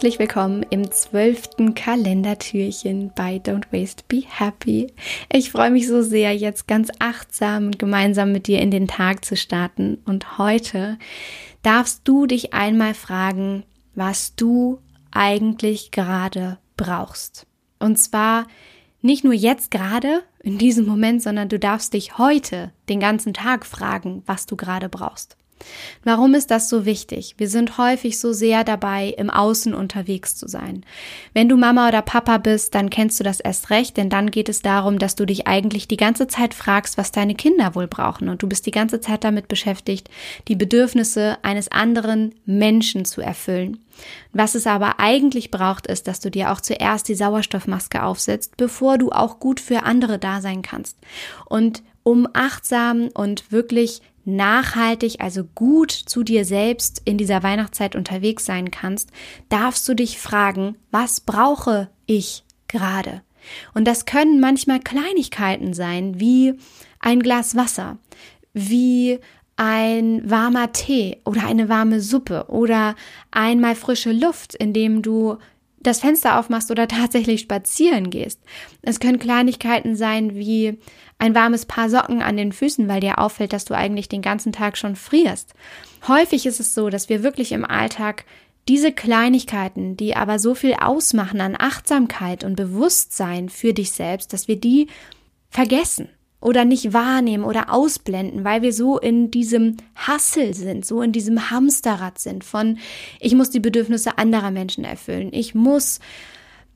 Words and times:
Herzlich 0.00 0.18
willkommen 0.18 0.64
im 0.70 0.90
zwölften 0.90 1.74
Kalendertürchen 1.74 3.12
bei 3.14 3.36
Don't 3.36 3.70
Waste 3.70 4.02
Be 4.08 4.22
Happy. 4.26 4.94
Ich 5.30 5.50
freue 5.50 5.70
mich 5.70 5.86
so 5.86 6.00
sehr, 6.00 6.34
jetzt 6.34 6.66
ganz 6.66 6.88
achtsam 7.00 7.66
und 7.66 7.78
gemeinsam 7.78 8.32
mit 8.32 8.46
dir 8.46 8.60
in 8.60 8.70
den 8.70 8.88
Tag 8.88 9.26
zu 9.26 9.36
starten. 9.36 9.98
Und 10.06 10.38
heute 10.38 10.98
darfst 11.62 12.08
du 12.08 12.24
dich 12.24 12.54
einmal 12.54 12.94
fragen, 12.94 13.64
was 13.94 14.34
du 14.36 14.78
eigentlich 15.10 15.90
gerade 15.90 16.56
brauchst. 16.78 17.46
Und 17.78 17.98
zwar 17.98 18.46
nicht 19.02 19.22
nur 19.22 19.34
jetzt 19.34 19.70
gerade, 19.70 20.22
in 20.42 20.56
diesem 20.56 20.86
Moment, 20.86 21.22
sondern 21.22 21.50
du 21.50 21.58
darfst 21.58 21.92
dich 21.92 22.16
heute 22.16 22.72
den 22.88 23.00
ganzen 23.00 23.34
Tag 23.34 23.66
fragen, 23.66 24.22
was 24.24 24.46
du 24.46 24.56
gerade 24.56 24.88
brauchst. 24.88 25.36
Warum 26.04 26.34
ist 26.34 26.50
das 26.50 26.68
so 26.68 26.84
wichtig? 26.84 27.34
Wir 27.38 27.48
sind 27.48 27.78
häufig 27.78 28.18
so 28.18 28.32
sehr 28.32 28.64
dabei, 28.64 29.14
im 29.16 29.30
Außen 29.30 29.74
unterwegs 29.74 30.36
zu 30.36 30.48
sein. 30.48 30.84
Wenn 31.34 31.48
du 31.48 31.56
Mama 31.56 31.88
oder 31.88 32.02
Papa 32.02 32.38
bist, 32.38 32.74
dann 32.74 32.90
kennst 32.90 33.20
du 33.20 33.24
das 33.24 33.40
erst 33.40 33.70
recht, 33.70 33.96
denn 33.96 34.10
dann 34.10 34.30
geht 34.30 34.48
es 34.48 34.62
darum, 34.62 34.98
dass 34.98 35.14
du 35.14 35.26
dich 35.26 35.46
eigentlich 35.46 35.88
die 35.88 35.96
ganze 35.96 36.26
Zeit 36.26 36.54
fragst, 36.54 36.98
was 36.98 37.12
deine 37.12 37.34
Kinder 37.34 37.74
wohl 37.74 37.86
brauchen. 37.86 38.28
Und 38.28 38.42
du 38.42 38.48
bist 38.48 38.66
die 38.66 38.70
ganze 38.70 39.00
Zeit 39.00 39.24
damit 39.24 39.48
beschäftigt, 39.48 40.08
die 40.48 40.56
Bedürfnisse 40.56 41.38
eines 41.42 41.70
anderen 41.70 42.34
Menschen 42.46 43.04
zu 43.04 43.20
erfüllen. 43.20 43.78
Was 44.32 44.54
es 44.54 44.66
aber 44.66 45.00
eigentlich 45.00 45.50
braucht, 45.50 45.86
ist, 45.86 46.08
dass 46.08 46.20
du 46.20 46.30
dir 46.30 46.52
auch 46.52 46.60
zuerst 46.60 47.08
die 47.08 47.14
Sauerstoffmaske 47.14 48.02
aufsetzt, 48.02 48.56
bevor 48.56 48.98
du 48.98 49.10
auch 49.10 49.40
gut 49.40 49.60
für 49.60 49.82
andere 49.82 50.18
da 50.18 50.40
sein 50.40 50.62
kannst. 50.62 50.96
Und 51.46 51.82
um 52.02 52.28
achtsam 52.32 53.08
und 53.14 53.52
wirklich 53.52 54.00
nachhaltig, 54.24 55.20
also 55.20 55.44
gut 55.54 55.90
zu 55.90 56.22
dir 56.22 56.44
selbst 56.44 57.02
in 57.04 57.18
dieser 57.18 57.42
Weihnachtszeit 57.42 57.96
unterwegs 57.96 58.44
sein 58.44 58.70
kannst, 58.70 59.10
darfst 59.48 59.88
du 59.88 59.94
dich 59.94 60.18
fragen, 60.18 60.76
was 60.90 61.20
brauche 61.20 61.88
ich 62.06 62.44
gerade? 62.68 63.22
Und 63.74 63.86
das 63.86 64.04
können 64.04 64.40
manchmal 64.40 64.80
Kleinigkeiten 64.80 65.72
sein, 65.72 66.20
wie 66.20 66.54
ein 67.00 67.20
Glas 67.20 67.56
Wasser, 67.56 67.98
wie 68.52 69.18
ein 69.56 70.28
warmer 70.28 70.72
Tee 70.72 71.20
oder 71.24 71.46
eine 71.46 71.68
warme 71.68 72.00
Suppe 72.00 72.46
oder 72.48 72.94
einmal 73.30 73.74
frische 73.74 74.12
Luft, 74.12 74.54
indem 74.54 75.02
du 75.02 75.38
das 75.80 76.00
Fenster 76.00 76.38
aufmachst 76.38 76.70
oder 76.70 76.86
tatsächlich 76.88 77.40
spazieren 77.40 78.10
gehst. 78.10 78.40
Es 78.82 79.00
können 79.00 79.18
Kleinigkeiten 79.18 79.96
sein 79.96 80.34
wie 80.34 80.78
ein 81.18 81.34
warmes 81.34 81.66
Paar 81.66 81.88
Socken 81.88 82.22
an 82.22 82.36
den 82.36 82.52
Füßen, 82.52 82.86
weil 82.88 83.00
dir 83.00 83.18
auffällt, 83.18 83.52
dass 83.52 83.64
du 83.64 83.74
eigentlich 83.74 84.08
den 84.08 84.22
ganzen 84.22 84.52
Tag 84.52 84.76
schon 84.76 84.96
frierst. 84.96 85.54
Häufig 86.06 86.46
ist 86.46 86.60
es 86.60 86.74
so, 86.74 86.90
dass 86.90 87.08
wir 87.08 87.22
wirklich 87.22 87.52
im 87.52 87.64
Alltag 87.64 88.24
diese 88.68 88.92
Kleinigkeiten, 88.92 89.96
die 89.96 90.16
aber 90.16 90.38
so 90.38 90.54
viel 90.54 90.74
ausmachen 90.74 91.40
an 91.40 91.56
Achtsamkeit 91.58 92.44
und 92.44 92.56
Bewusstsein 92.56 93.48
für 93.48 93.72
dich 93.72 93.90
selbst, 93.92 94.32
dass 94.32 94.48
wir 94.48 94.56
die 94.56 94.86
vergessen 95.48 96.08
oder 96.40 96.64
nicht 96.64 96.92
wahrnehmen 96.92 97.44
oder 97.44 97.72
ausblenden, 97.72 98.44
weil 98.44 98.62
wir 98.62 98.72
so 98.72 98.98
in 98.98 99.30
diesem 99.30 99.76
Hassel 99.94 100.54
sind, 100.54 100.86
so 100.86 101.02
in 101.02 101.12
diesem 101.12 101.50
Hamsterrad 101.50 102.18
sind 102.18 102.44
von 102.44 102.78
ich 103.20 103.34
muss 103.34 103.50
die 103.50 103.60
Bedürfnisse 103.60 104.18
anderer 104.18 104.50
Menschen 104.50 104.84
erfüllen, 104.84 105.30
ich 105.32 105.54
muss 105.54 106.00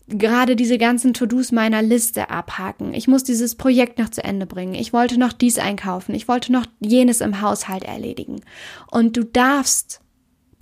gerade 0.08 0.56
diese 0.56 0.78
ganzen 0.78 1.14
To-Dos 1.14 1.52
meiner 1.52 1.82
Liste 1.82 2.30
abhaken. 2.30 2.92
Ich 2.94 3.08
muss 3.08 3.24
dieses 3.24 3.54
Projekt 3.54 3.98
noch 3.98 4.10
zu 4.10 4.22
Ende 4.22 4.46
bringen. 4.46 4.74
Ich 4.74 4.92
wollte 4.92 5.18
noch 5.18 5.32
dies 5.32 5.58
einkaufen. 5.58 6.14
Ich 6.14 6.28
wollte 6.28 6.52
noch 6.52 6.66
jenes 6.80 7.20
im 7.20 7.40
Haushalt 7.40 7.84
erledigen. 7.84 8.42
Und 8.90 9.16
du 9.16 9.24
darfst 9.24 10.00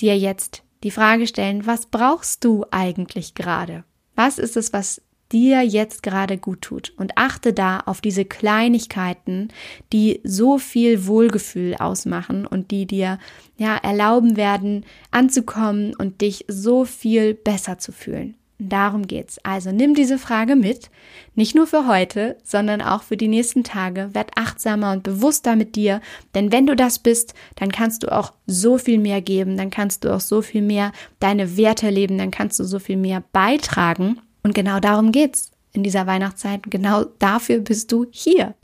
dir 0.00 0.16
jetzt 0.16 0.62
die 0.84 0.90
Frage 0.90 1.26
stellen, 1.26 1.66
was 1.66 1.86
brauchst 1.86 2.44
du 2.44 2.64
eigentlich 2.70 3.34
gerade? 3.34 3.84
Was 4.14 4.38
ist 4.38 4.56
es, 4.56 4.72
was 4.72 5.02
dir 5.32 5.62
jetzt 5.62 6.02
gerade 6.02 6.38
gut 6.38 6.62
tut. 6.62 6.92
Und 6.96 7.16
achte 7.16 7.52
da 7.52 7.80
auf 7.80 8.00
diese 8.00 8.24
Kleinigkeiten, 8.24 9.48
die 9.92 10.20
so 10.24 10.58
viel 10.58 11.06
Wohlgefühl 11.06 11.76
ausmachen 11.76 12.46
und 12.46 12.70
die 12.70 12.86
dir 12.86 13.18
ja 13.56 13.76
erlauben 13.76 14.36
werden, 14.36 14.84
anzukommen 15.10 15.94
und 15.96 16.20
dich 16.20 16.44
so 16.48 16.84
viel 16.84 17.34
besser 17.34 17.78
zu 17.78 17.92
fühlen. 17.92 18.36
Darum 18.68 19.08
geht's. 19.08 19.38
Also 19.42 19.72
nimm 19.72 19.94
diese 19.94 20.18
Frage 20.18 20.54
mit, 20.54 20.90
nicht 21.34 21.56
nur 21.56 21.66
für 21.66 21.88
heute, 21.88 22.36
sondern 22.44 22.80
auch 22.80 23.02
für 23.02 23.16
die 23.16 23.26
nächsten 23.26 23.64
Tage. 23.64 24.10
Werd 24.12 24.30
achtsamer 24.36 24.92
und 24.92 25.02
bewusster 25.02 25.56
mit 25.56 25.74
dir, 25.74 26.00
denn 26.34 26.52
wenn 26.52 26.66
du 26.66 26.76
das 26.76 27.00
bist, 27.00 27.34
dann 27.56 27.72
kannst 27.72 28.04
du 28.04 28.12
auch 28.12 28.32
so 28.46 28.78
viel 28.78 28.98
mehr 28.98 29.20
geben, 29.20 29.56
dann 29.56 29.70
kannst 29.70 30.04
du 30.04 30.14
auch 30.14 30.20
so 30.20 30.42
viel 30.42 30.62
mehr 30.62 30.92
deine 31.18 31.56
Werte 31.56 31.90
leben, 31.90 32.18
dann 32.18 32.30
kannst 32.30 32.60
du 32.60 32.64
so 32.64 32.78
viel 32.78 32.96
mehr 32.96 33.24
beitragen 33.32 34.20
und 34.42 34.54
genau 34.54 34.80
darum 34.80 35.12
geht's 35.12 35.50
in 35.72 35.82
dieser 35.82 36.06
Weihnachtszeit. 36.06 36.62
Genau 36.68 37.04
dafür 37.18 37.58
bist 37.58 37.92
du 37.92 38.06
hier. 38.10 38.54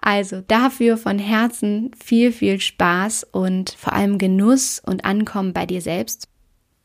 Also 0.00 0.40
dafür 0.40 0.96
von 0.96 1.18
Herzen 1.18 1.90
viel, 2.02 2.32
viel 2.32 2.60
Spaß 2.60 3.24
und 3.32 3.70
vor 3.70 3.92
allem 3.92 4.18
Genuss 4.18 4.80
und 4.84 5.04
Ankommen 5.04 5.52
bei 5.52 5.66
dir 5.66 5.80
selbst. 5.80 6.28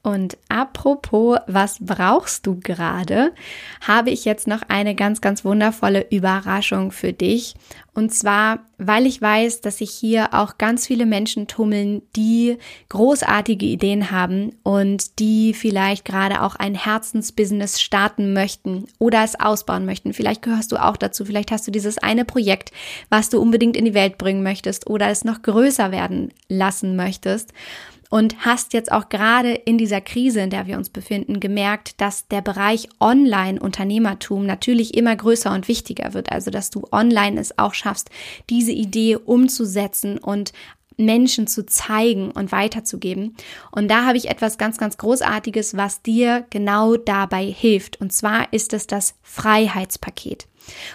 Und 0.01 0.37
apropos, 0.47 1.39
was 1.47 1.77
brauchst 1.81 2.47
du 2.47 2.57
gerade, 2.57 3.33
habe 3.81 4.11
ich 4.11 4.23
jetzt 4.23 4.47
noch 4.47 4.61
eine 4.69 4.95
ganz, 4.95 5.19
ganz 5.19 5.43
wundervolle 5.43 6.07
Überraschung 6.09 6.91
für 6.91 7.11
dich. 7.11 7.55
Und 7.93 8.13
zwar, 8.13 8.59
weil 8.77 9.05
ich 9.05 9.21
weiß, 9.21 9.59
dass 9.59 9.79
sich 9.79 9.91
hier 9.91 10.33
auch 10.33 10.57
ganz 10.57 10.87
viele 10.87 11.05
Menschen 11.05 11.47
tummeln, 11.47 12.01
die 12.15 12.57
großartige 12.87 13.65
Ideen 13.65 14.09
haben 14.09 14.55
und 14.63 15.19
die 15.19 15.53
vielleicht 15.53 16.05
gerade 16.05 16.43
auch 16.43 16.55
ein 16.55 16.75
Herzensbusiness 16.75 17.81
starten 17.81 18.31
möchten 18.31 18.85
oder 18.99 19.25
es 19.25 19.37
ausbauen 19.37 19.85
möchten. 19.85 20.13
Vielleicht 20.13 20.43
gehörst 20.43 20.71
du 20.71 20.77
auch 20.77 20.95
dazu. 20.95 21.25
Vielleicht 21.25 21.51
hast 21.51 21.67
du 21.67 21.71
dieses 21.71 21.97
eine 21.97 22.23
Projekt, 22.23 22.71
was 23.09 23.29
du 23.29 23.41
unbedingt 23.41 23.75
in 23.75 23.83
die 23.83 23.93
Welt 23.93 24.17
bringen 24.17 24.43
möchtest 24.43 24.89
oder 24.89 25.09
es 25.09 25.25
noch 25.25 25.41
größer 25.41 25.91
werden 25.91 26.31
lassen 26.47 26.95
möchtest 26.95 27.51
und 28.09 28.43
hast 28.43 28.73
jetzt 28.73 28.91
auch 28.91 29.09
gerade 29.09 29.53
in 29.53 29.77
dieser 29.77 30.01
Krise, 30.01 30.41
in 30.41 30.49
der 30.49 30.67
wir 30.67 30.77
uns 30.77 30.89
befinden, 30.89 31.39
gemerkt, 31.39 32.01
dass 32.01 32.27
der 32.27 32.41
Bereich 32.41 32.89
Online-Unternehmertum 32.99 34.45
natürlich 34.45 34.95
immer 34.95 35.15
größer 35.15 35.53
und 35.53 35.67
wichtiger 35.67 36.13
wird. 36.13 36.31
Also, 36.31 36.51
dass 36.51 36.71
du 36.71 36.87
online 36.91 37.39
es 37.39 37.57
auch 37.59 37.75
schaffst, 37.75 38.09
diese 38.49 38.71
Idee 38.71 39.15
umzusetzen 39.15 40.17
und 40.17 40.51
Menschen 40.97 41.47
zu 41.47 41.65
zeigen 41.65 42.31
und 42.31 42.51
weiterzugeben. 42.51 43.35
Und 43.71 43.89
da 43.89 44.05
habe 44.05 44.17
ich 44.17 44.29
etwas 44.29 44.57
ganz, 44.57 44.77
ganz 44.77 44.97
Großartiges, 44.97 45.77
was 45.77 46.01
dir 46.01 46.45
genau 46.49 46.97
dabei 46.97 47.45
hilft. 47.45 48.01
Und 48.01 48.11
zwar 48.11 48.51
ist 48.51 48.73
es 48.73 48.85
das 48.85 49.15
Freiheitspaket. 49.21 50.48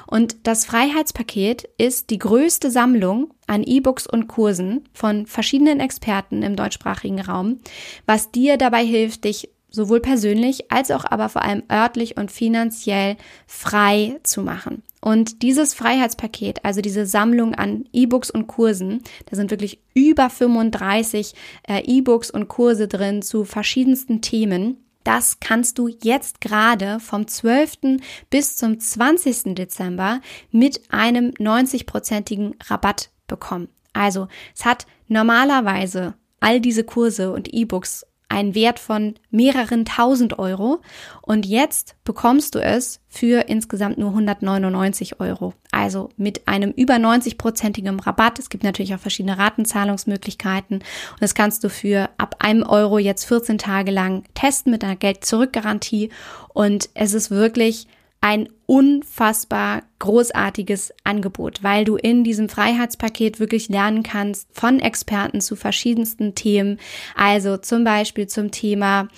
Und 0.06 0.46
das 0.46 0.64
Freiheitspaket 0.64 1.68
ist 1.78 2.10
die 2.10 2.18
größte 2.18 2.70
Sammlung 2.70 3.32
an 3.46 3.62
E-Books 3.62 4.06
und 4.06 4.28
Kursen 4.28 4.88
von 4.92 5.26
verschiedenen 5.26 5.80
Experten 5.80 6.42
im 6.42 6.56
deutschsprachigen 6.56 7.20
Raum, 7.20 7.60
was 8.06 8.30
dir 8.30 8.56
dabei 8.56 8.84
hilft, 8.84 9.24
dich 9.24 9.50
sowohl 9.74 10.00
persönlich 10.00 10.70
als 10.70 10.90
auch 10.90 11.04
aber 11.04 11.28
vor 11.28 11.42
allem 11.42 11.64
örtlich 11.70 12.16
und 12.16 12.30
finanziell 12.30 13.16
frei 13.46 14.20
zu 14.22 14.42
machen. 14.42 14.82
Und 15.00 15.42
dieses 15.42 15.74
Freiheitspaket, 15.74 16.64
also 16.64 16.80
diese 16.80 17.04
Sammlung 17.04 17.54
an 17.54 17.84
E-Books 17.92 18.30
und 18.30 18.46
Kursen, 18.46 19.02
da 19.26 19.36
sind 19.36 19.50
wirklich 19.50 19.80
über 19.92 20.30
35 20.30 21.34
äh, 21.68 21.82
E-Books 21.84 22.30
und 22.30 22.48
Kurse 22.48 22.88
drin 22.88 23.20
zu 23.20 23.44
verschiedensten 23.44 24.22
Themen. 24.22 24.83
Das 25.04 25.38
kannst 25.38 25.78
du 25.78 25.88
jetzt 25.88 26.41
gerade 26.41 26.98
vom 26.98 27.28
12. 27.28 28.00
bis 28.31 28.56
zum 28.56 28.81
20. 28.81 29.54
Dezember 29.54 30.20
mit 30.50 30.92
einem 30.92 31.31
90-prozentigen 31.32 32.55
Rabatt 32.69 33.11
bekommen. 33.26 33.69
Also 33.93 34.28
es 34.56 34.64
hat 34.64 34.87
normalerweise 35.06 36.14
all 36.40 36.61
diese 36.61 36.84
Kurse 36.84 37.32
und 37.32 37.52
E-Books 37.52 38.06
einen 38.34 38.56
Wert 38.56 38.81
von 38.81 39.14
mehreren 39.31 39.84
tausend 39.84 40.38
Euro 40.40 40.81
und 41.22 41.46
jetzt 41.46 41.94
bekommst 42.02 42.56
du 42.56 42.58
es 42.58 43.00
für 43.08 43.48
insgesamt 43.48 43.96
nur 43.96 44.10
199 44.10 45.20
Euro. 45.20 45.54
Also 45.70 46.08
mit 46.16 46.48
einem 46.48 46.72
über 46.72 46.94
90-prozentigen 46.94 48.00
Rabatt. 48.00 48.40
Es 48.40 48.50
gibt 48.50 48.64
natürlich 48.64 48.92
auch 48.94 48.98
verschiedene 48.98 49.38
Ratenzahlungsmöglichkeiten 49.38 50.78
und 50.78 51.22
das 51.22 51.34
kannst 51.36 51.62
du 51.62 51.70
für 51.70 52.10
ab 52.19 52.36
einem 52.40 52.64
Euro 52.64 52.98
jetzt 52.98 53.25
14 53.25 53.56
Tage 53.56 53.92
lang 53.92 54.25
testen 54.34 54.72
mit 54.72 54.82
einer 54.82 54.96
Geld-Zurück-Garantie 54.96 56.10
und 56.52 56.90
es 56.94 57.14
ist 57.14 57.30
wirklich 57.30 57.87
ein 58.25 58.49
unfassbar 58.65 59.82
großartiges 59.99 60.94
Angebot, 61.05 61.62
weil 61.62 61.85
du 61.85 61.97
in 61.97 62.25
diesem 62.25 62.49
Freiheitspaket 62.49 63.38
wirklich 63.38 63.69
lernen 63.69 64.03
kannst 64.03 64.49
von 64.50 64.81
Experten 64.81 65.43
zu 65.43 65.56
verschiedensten 65.56 66.35
Themen, 66.35 66.81
also 67.15 67.59
zum 67.59 67.85
Beispiel 67.85 68.26
zum 68.26 68.50
Thema 68.50 69.09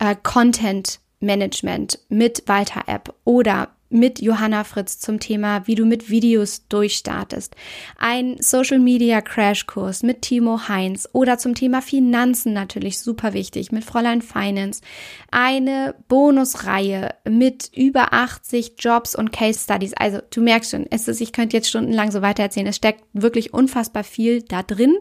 äh, 0.00 0.16
Content 0.20 0.98
Management 1.20 2.00
mit 2.08 2.42
Walter 2.46 2.82
App 2.88 3.14
oder 3.22 3.68
mit 3.90 4.20
Johanna 4.20 4.64
Fritz 4.64 4.98
zum 4.98 5.20
Thema, 5.20 5.66
wie 5.66 5.74
du 5.74 5.86
mit 5.86 6.10
Videos 6.10 6.66
durchstartest, 6.68 7.54
ein 7.96 8.36
Social 8.40 8.78
Media 8.78 9.20
Crashkurs 9.20 10.02
mit 10.02 10.22
Timo 10.22 10.68
Heinz 10.68 11.08
oder 11.12 11.38
zum 11.38 11.54
Thema 11.54 11.80
Finanzen 11.82 12.52
natürlich 12.52 12.98
super 12.98 13.32
wichtig 13.32 13.72
mit 13.72 13.84
Fräulein 13.84 14.22
Finance, 14.22 14.82
eine 15.30 15.94
Bonusreihe 16.08 17.14
mit 17.28 17.70
über 17.74 18.12
80 18.12 18.74
Jobs 18.78 19.14
und 19.14 19.32
Case 19.32 19.60
Studies. 19.60 19.94
Also 19.94 20.20
du 20.30 20.40
merkst 20.40 20.70
schon, 20.70 20.86
es 20.90 21.08
ist, 21.08 21.20
ich 21.20 21.32
könnte 21.32 21.56
jetzt 21.56 21.68
stundenlang 21.68 22.10
so 22.10 22.22
weiter 22.22 22.42
erzählen. 22.42 22.66
Es 22.66 22.76
steckt 22.76 23.04
wirklich 23.12 23.54
unfassbar 23.54 24.04
viel 24.04 24.42
da 24.42 24.62
drin, 24.62 24.96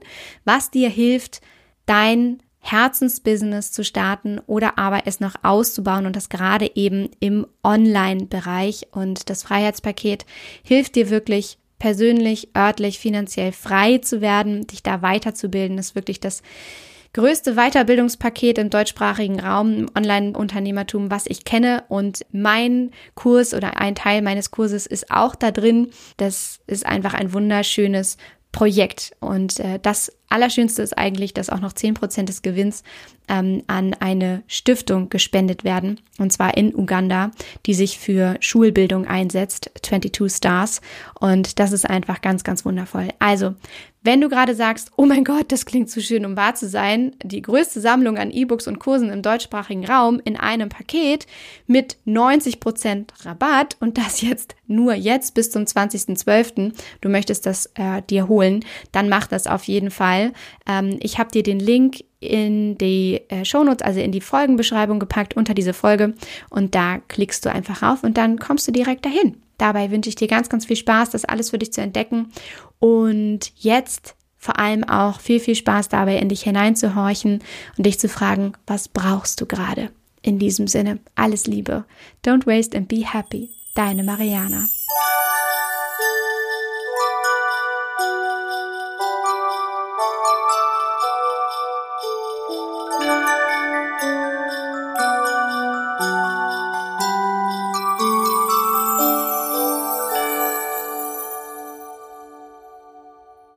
was 0.45 0.71
dir 0.71 0.89
hilft, 0.89 1.41
dein 1.85 2.41
Herzensbusiness 2.71 3.71
zu 3.71 3.83
starten 3.83 4.39
oder 4.45 4.77
aber 4.77 5.03
es 5.05 5.19
noch 5.19 5.35
auszubauen 5.43 6.05
und 6.05 6.15
das 6.15 6.29
gerade 6.29 6.69
eben 6.75 7.09
im 7.19 7.47
Online-Bereich. 7.63 8.87
Und 8.91 9.29
das 9.29 9.43
Freiheitspaket 9.43 10.25
hilft 10.63 10.95
dir 10.95 11.09
wirklich 11.09 11.57
persönlich, 11.79 12.49
örtlich, 12.55 12.99
finanziell 12.99 13.51
frei 13.51 13.99
zu 13.99 14.21
werden, 14.21 14.67
dich 14.67 14.83
da 14.83 15.01
weiterzubilden. 15.01 15.77
Das 15.77 15.87
ist 15.87 15.95
wirklich 15.95 16.19
das 16.19 16.41
größte 17.13 17.55
Weiterbildungspaket 17.55 18.57
im 18.57 18.69
deutschsprachigen 18.69 19.39
Raum 19.39 19.73
im 19.73 19.89
Online-Unternehmertum, 19.95 21.09
was 21.09 21.25
ich 21.27 21.45
kenne. 21.45 21.83
Und 21.87 22.25
mein 22.31 22.91
Kurs 23.15 23.53
oder 23.53 23.77
ein 23.77 23.95
Teil 23.95 24.21
meines 24.21 24.51
Kurses 24.51 24.85
ist 24.85 25.09
auch 25.11 25.35
da 25.35 25.51
drin. 25.51 25.89
Das 26.17 26.59
ist 26.67 26.85
einfach 26.85 27.13
ein 27.13 27.33
wunderschönes 27.33 28.17
Projekt. 28.51 29.15
Und 29.19 29.59
äh, 29.59 29.79
das 29.81 30.16
Allerschönste 30.29 30.81
ist 30.81 30.97
eigentlich, 30.97 31.33
dass 31.33 31.49
auch 31.49 31.61
noch 31.61 31.73
zehn 31.73 31.93
Prozent 31.93 32.29
des 32.29 32.41
Gewinns 32.41 32.83
ähm, 33.27 33.63
an 33.67 33.93
eine 33.99 34.43
Stiftung 34.47 35.09
gespendet 35.09 35.63
werden, 35.63 35.99
und 36.17 36.31
zwar 36.31 36.57
in 36.57 36.75
Uganda, 36.75 37.31
die 37.65 37.73
sich 37.73 37.99
für 37.99 38.37
Schulbildung 38.39 39.05
einsetzt, 39.05 39.71
22 39.81 40.35
Stars. 40.35 40.81
Und 41.19 41.59
das 41.59 41.71
ist 41.71 41.89
einfach 41.89 42.21
ganz, 42.21 42.43
ganz 42.43 42.65
wundervoll. 42.65 43.09
Also, 43.19 43.55
wenn 44.03 44.21
du 44.21 44.29
gerade 44.29 44.55
sagst, 44.55 44.91
oh 44.95 45.05
mein 45.05 45.25
Gott, 45.25 45.51
das 45.51 45.65
klingt 45.65 45.89
zu 45.89 46.01
schön, 46.01 46.25
um 46.25 46.37
wahr 46.37 46.55
zu 46.55 46.69
sein, 46.69 47.13
die 47.21 47.41
größte 47.41 47.81
Sammlung 47.81 48.17
an 48.17 48.31
E-Books 48.31 48.67
und 48.67 48.79
Kursen 48.79 49.09
im 49.09 49.21
deutschsprachigen 49.21 49.85
Raum 49.85 50.21
in 50.23 50.37
einem 50.37 50.69
Paket 50.69 51.27
mit 51.65 51.97
90 52.05 52.61
Prozent 52.61 53.11
Rabatt 53.25 53.75
und 53.81 53.97
das 53.97 54.21
jetzt 54.21 54.55
nur 54.65 54.93
jetzt 54.93 55.33
bis 55.33 55.51
zum 55.51 55.63
20.12., 55.63 56.71
du 57.01 57.09
möchtest 57.09 57.45
das 57.45 57.69
äh, 57.75 58.01
dir 58.09 58.29
holen, 58.29 58.63
dann 58.93 59.09
mach 59.09 59.27
das 59.27 59.45
auf 59.45 59.65
jeden 59.65 59.91
Fall. 60.17 60.33
Ähm, 60.67 60.97
ich 61.01 61.17
habe 61.19 61.31
dir 61.31 61.43
den 61.43 61.59
Link 61.59 62.03
in 62.19 62.77
die 62.77 63.21
äh, 63.29 63.45
Shownotes, 63.45 63.85
also 63.85 63.99
in 63.99 64.11
die 64.11 64.21
Folgenbeschreibung 64.21 64.99
gepackt 64.99 65.35
unter 65.35 65.53
diese 65.53 65.73
Folge 65.73 66.13
und 66.49 66.75
da 66.75 66.99
klickst 67.07 67.45
du 67.45 67.51
einfach 67.51 67.83
rauf 67.83 68.03
und 68.03 68.17
dann 68.17 68.39
kommst 68.39 68.67
du 68.67 68.71
direkt 68.71 69.05
dahin. 69.05 69.37
Dabei 69.57 69.91
wünsche 69.91 70.09
ich 70.09 70.15
dir 70.15 70.27
ganz, 70.27 70.49
ganz 70.49 70.65
viel 70.65 70.75
Spaß, 70.75 71.11
das 71.11 71.25
alles 71.25 71.51
für 71.51 71.57
dich 71.57 71.73
zu 71.73 71.81
entdecken 71.81 72.31
und 72.79 73.51
jetzt 73.55 74.15
vor 74.37 74.59
allem 74.59 74.83
auch 74.83 75.19
viel, 75.19 75.39
viel 75.39 75.55
Spaß 75.55 75.89
dabei, 75.89 76.17
in 76.17 76.29
dich 76.29 76.43
hineinzuhorchen 76.43 77.43
und 77.77 77.85
dich 77.85 77.99
zu 77.99 78.07
fragen, 78.07 78.53
was 78.67 78.87
brauchst 78.87 79.41
du 79.41 79.45
gerade? 79.45 79.89
In 80.21 80.39
diesem 80.39 80.67
Sinne, 80.67 80.99
alles 81.15 81.47
Liebe. 81.47 81.85
Don't 82.25 82.45
waste 82.45 82.77
and 82.77 82.87
be 82.87 83.03
happy. 83.05 83.49
Deine 83.75 84.03
Mariana. 84.03 84.67